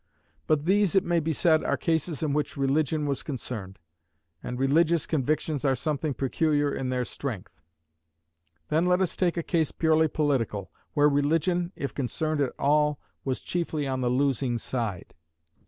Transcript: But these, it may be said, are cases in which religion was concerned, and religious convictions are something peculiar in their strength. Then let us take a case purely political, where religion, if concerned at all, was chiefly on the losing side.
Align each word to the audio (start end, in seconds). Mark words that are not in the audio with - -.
But 0.47 0.65
these, 0.65 0.95
it 0.95 1.03
may 1.03 1.19
be 1.19 1.31
said, 1.31 1.63
are 1.63 1.77
cases 1.77 2.23
in 2.23 2.33
which 2.33 2.57
religion 2.57 3.05
was 3.05 3.21
concerned, 3.21 3.77
and 4.41 4.57
religious 4.57 5.05
convictions 5.05 5.63
are 5.63 5.75
something 5.75 6.15
peculiar 6.15 6.73
in 6.73 6.89
their 6.89 7.05
strength. 7.05 7.61
Then 8.69 8.87
let 8.87 8.99
us 8.99 9.15
take 9.15 9.37
a 9.37 9.43
case 9.43 9.71
purely 9.71 10.07
political, 10.07 10.71
where 10.95 11.07
religion, 11.07 11.71
if 11.75 11.93
concerned 11.93 12.41
at 12.41 12.53
all, 12.57 12.99
was 13.23 13.41
chiefly 13.41 13.85
on 13.87 14.01
the 14.01 14.09
losing 14.09 14.57
side. 14.57 15.13